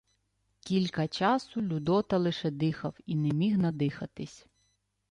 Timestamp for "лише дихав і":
2.17-3.15